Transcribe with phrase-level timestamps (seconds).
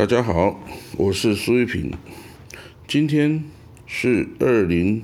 [0.00, 0.58] 大家好，
[0.96, 1.92] 我是苏玉平。
[2.88, 3.44] 今天
[3.84, 5.02] 是二零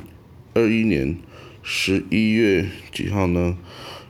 [0.55, 1.19] 二一年
[1.63, 3.59] 十一月几号呢？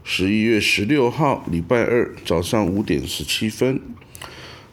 [0.04, 3.80] 十一月十六号，礼拜二早上五点十七分。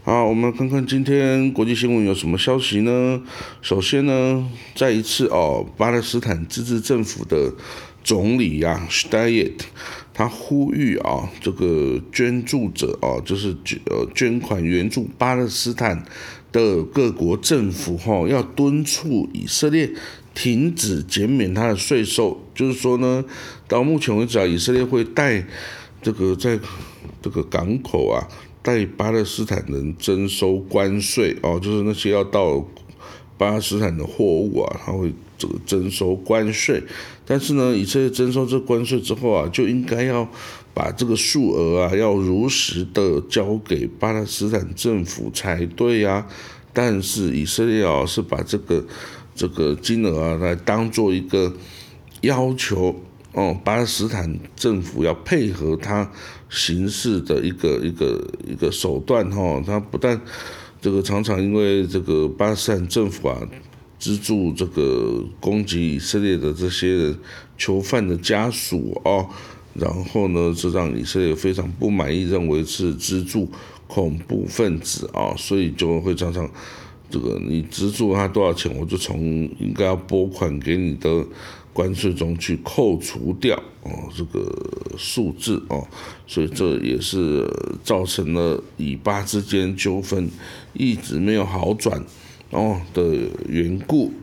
[0.04, 3.24] 好，我们看看今天国际新闻有什么消息呢？
[3.64, 7.56] 首先呢，再一次哦，巴勒斯坦自治政府的
[8.04, 9.66] 总理呀 s t a y e t
[10.14, 16.06] 他呼吁啊，这个捐助者啊，就是捐呃捐款援助巴勒斯坦
[16.52, 19.90] 的各国政府哈，要敦促以色列
[20.36, 22.40] 停止减免他的税收。
[22.54, 23.26] 就是说呢，
[23.68, 25.44] 到目前为止啊，以色列会带
[26.02, 26.60] 这个在
[27.22, 28.28] 这个港口啊，
[28.62, 32.64] 带巴勒斯坦人征收关税哦，就是那些要到
[33.44, 36.82] 巴勒斯坦的货物啊，他会这个征收关税。
[37.26, 40.26] 但是呢，以色列征收这关税之后啊，就应该要
[40.74, 46.26] 把这个数额啊，要如实的交给巴勒斯坦政府才对呀。
[46.72, 48.86] 但是以色列啊，是把这个
[49.36, 51.54] 这个金额啊，来当做一个
[52.22, 52.96] 要求
[53.34, 56.10] 哦，巴勒斯坦政府要配合他
[56.50, 59.62] 行事的一个一个一个手段哈。
[59.66, 60.22] 他不但
[60.84, 63.42] 这个常常因为这个巴勒斯坦政府啊。
[64.00, 67.16] 资助这个攻击以色列的这些
[67.58, 69.26] 囚犯的家属哦，
[69.76, 73.50] 然后呢，这让以色列非常不满意，认为是资助
[73.88, 76.46] 恐怖分子啊，所以就会常常
[77.10, 79.22] 这个你资助他多少钱，我就从
[79.58, 81.26] 应该要拨款给你的
[81.74, 84.48] 关税中去扣除掉哦，这个
[84.98, 85.86] 数字哦，
[86.28, 87.46] 所以这也是
[87.84, 90.30] 造成了以巴之间纠纷
[90.74, 92.02] 一直没有好转。
[92.52, 93.04] 哦的
[93.50, 94.14] 缘故，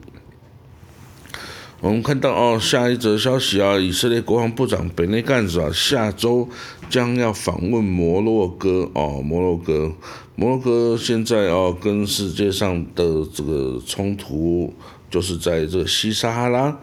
[1.81, 6.47] 我们看到哦，下一则消息啊，以色列国防部长本内干子啊，下周
[6.91, 9.91] 将要访问摩洛哥哦，摩洛哥，
[10.37, 14.75] 摩洛哥现在哦，跟世界上的这个冲突
[15.11, 16.79] 就是在这个西撒哈拉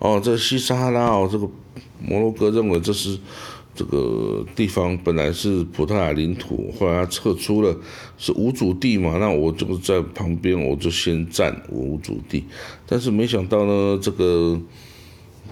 [0.00, 1.48] 哦，这西撒哈拉哦，这个
[2.00, 3.18] 摩洛哥认为这是。
[3.80, 7.74] 这个地方本来是葡萄牙领土，后来他撤出了，
[8.18, 9.16] 是无主地嘛？
[9.16, 12.44] 那我就在旁边，我就先占无主地。
[12.86, 14.60] 但是没想到呢，这个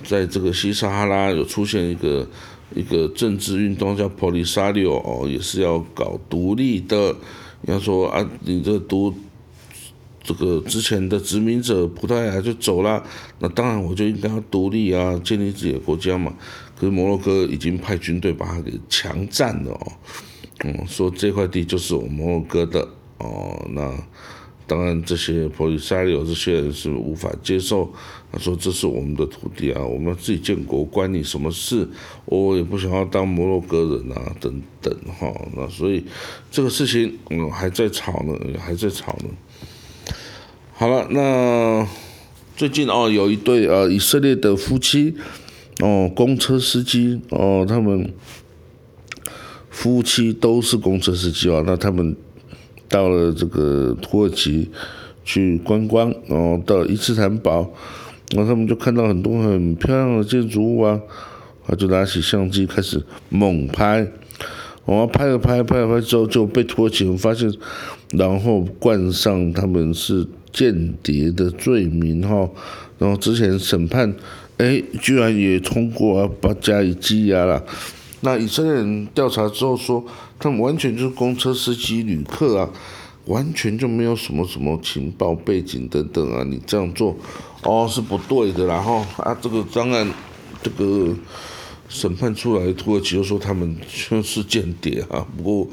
[0.05, 2.29] 在这个西撒哈拉有出现一个
[2.75, 7.17] 一个政治运动，叫 Polisario 哦，也是要搞独立的。
[7.63, 9.15] 要说啊，你这独
[10.29, 13.03] 这个之前的殖民者葡萄牙就走了，
[13.39, 16.31] 那当然我就应该要独立啊，建立自己的国家嘛。
[16.79, 19.93] 可是摩洛哥已经派军队把它给强占了哦，
[20.65, 23.91] 嗯，说这块地就是我摩洛哥的哦，那
[24.67, 27.91] 当然这些普里沙里奥这些人是无法接受，
[28.31, 31.89] 他说这是我们的土地啊，我们自己建国关你什么事？
[32.27, 36.05] 我也不想要当摩洛哥人啊，等等哈，那所以
[36.51, 39.31] 这个事情嗯还在吵呢，还在吵呢。
[40.81, 41.85] 好了，那
[42.57, 45.17] 最近哦有一对呃以色列的夫妻。
[45.81, 48.13] 哦，公车司机哦，他们
[49.71, 51.65] 夫妻都是公车司机哦。
[51.67, 52.15] 那他们
[52.89, 54.71] 到了这个土耳其
[55.25, 57.69] 去观光，然后到伊斯坦堡，
[58.37, 61.01] 然后他们就看到很多很漂亮的建筑物啊，
[61.67, 64.07] 啊就拿起相机开始猛拍，
[64.97, 67.53] 我拍了拍拍了拍之后就被土耳其人发现，
[68.13, 72.49] 然后冠上他们是间谍的罪名哈，
[72.97, 74.15] 然后之前审判。
[74.57, 77.63] 哎，居然也通过啊把加以羁押了。
[78.23, 80.03] 那以色列人调查之后说，
[80.39, 82.71] 他们完全就是公车司机、旅客啊，
[83.27, 86.43] 完全就没有什么什么情报背景等等啊。
[86.45, 87.15] 你这样做，
[87.63, 88.65] 哦，是不对的。
[88.65, 90.11] 然后啊，这个当然，
[90.63, 91.15] 这个。
[91.89, 93.77] 审判出来，土耳其又说他们
[94.09, 95.27] 就是间谍啊。
[95.37, 95.67] 不过，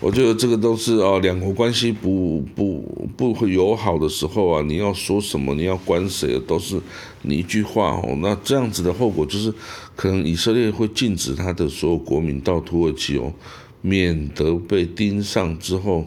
[0.00, 6.80] 我觉得这个都是啊，两国关系不不不会友好的时候啊，你要说什么，你要管谁，都是
[7.22, 8.16] 你一句话哦。
[8.20, 9.54] 那这样子的后果就是，
[9.94, 13.32] 可能以色列会禁止他的所有国民到土耳其哦，
[13.80, 16.04] 免得被盯上之后，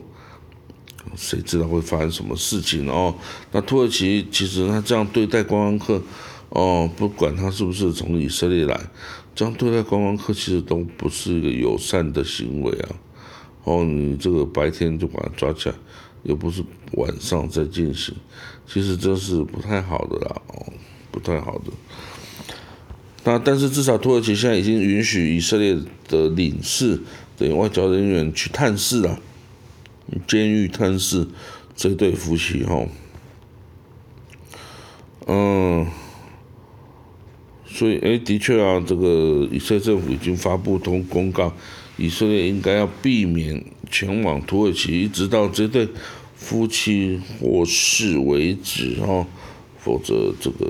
[1.15, 3.15] 谁知道会发生什么事情哦。
[3.53, 6.01] 那土耳其其实他这样对待观光客
[6.49, 8.79] 哦，不管他是不是从以色列来。
[9.33, 12.95] 这样对待观光客其实都不是一个友善的行为啊！
[13.65, 15.75] 哦，你这个白天就把他抓起来，
[16.23, 16.63] 又不是
[16.93, 18.15] 晚上再进行，
[18.65, 20.71] 其实这是不太好的啦，哦，
[21.11, 21.65] 不太好的。
[23.25, 25.77] 那但是至少土耳其现在已经允许以色列
[26.07, 27.01] 的领事
[27.37, 29.19] 等外交人员去探视了，
[30.25, 31.27] 监狱探视
[31.75, 32.87] 这对夫妻哈，
[35.27, 35.85] 嗯。
[37.75, 41.51] 所以，哎，的确啊，这个以色列政府已经发布通公告，
[41.97, 43.61] 以色列应该要避免
[43.91, 45.85] 前往土耳其，一直到这对
[46.37, 49.27] 夫妻获释为止哈，
[49.77, 50.65] 否则这个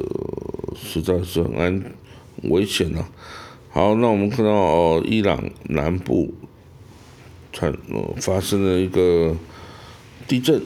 [0.76, 1.84] 实在是很安
[2.50, 3.06] 危险呐。
[3.70, 6.34] 好，那我们看到哦，伊朗南部
[7.54, 9.36] 产呃发生了一个
[10.28, 10.60] 地震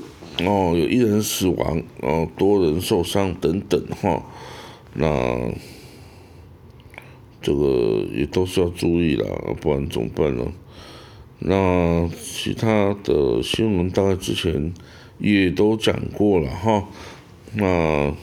[0.45, 4.23] 哦，有一人死亡哦，多人受伤等等哈，
[4.93, 5.51] 那
[7.41, 10.51] 这个也都是要注意了，不然怎么办呢？
[11.39, 14.73] 那其他的新闻大概之前
[15.17, 16.87] 也都讲过了哈，
[17.53, 18.13] 那。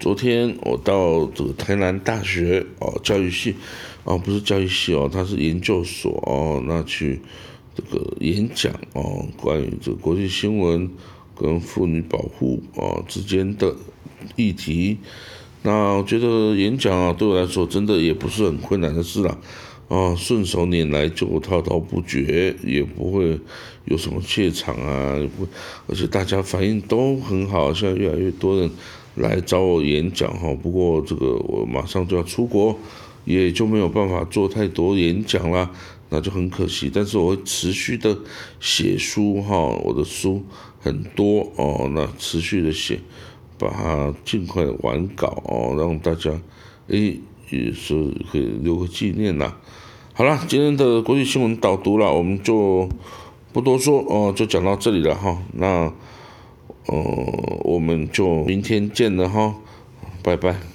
[0.00, 3.54] 昨天我到这个台南大学哦，教育系
[4.02, 7.20] 哦，不是教育系哦，它是研究所哦，那去
[7.74, 10.90] 这个演讲哦，关于这个国际新闻
[11.34, 13.74] 跟妇女保护哦之间的
[14.36, 14.98] 议题。
[15.64, 19.36] 那我觉得演讲啊，对我来说真的也不是很困难的事啦，
[19.88, 23.40] 啊，顺手拈来就滔滔不绝，也不会
[23.86, 25.48] 有什么怯场啊，不，
[25.88, 28.70] 而且大家反应都很好，现在越来越多人。
[29.16, 32.76] 来找我演讲哈，不过这个我马上就要出国，
[33.24, 35.70] 也就没有办法做太多演讲啦，
[36.08, 36.90] 那就很可惜。
[36.92, 38.18] 但是我会持续的
[38.58, 40.42] 写书哈，我的书
[40.80, 42.98] 很多哦，那持续的写，
[43.64, 46.30] 把它尽快完稿哦，让大家
[46.88, 47.18] 诶
[47.48, 47.94] 也是
[48.30, 49.56] 可以留个纪念呐。
[50.12, 52.86] 好了，今天的国际新闻导读了，我们就
[53.54, 55.42] 不多说哦，就讲到这里了哈。
[55.54, 55.90] 那。
[56.86, 56.96] 呃，
[57.64, 59.54] 我们就明天见了哈，
[60.22, 60.73] 拜拜。